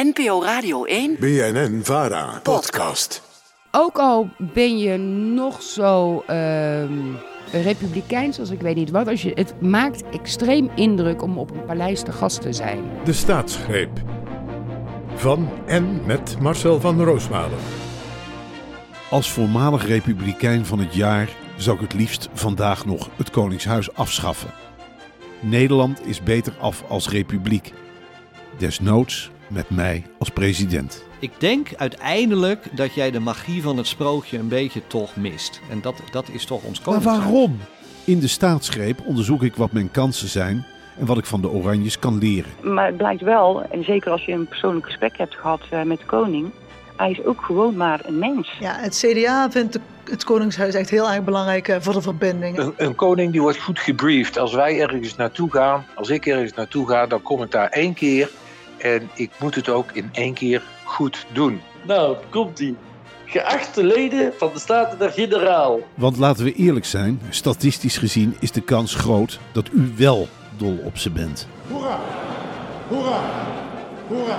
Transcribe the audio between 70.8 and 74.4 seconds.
op ze bent. Hoera! Hoera! Hoera!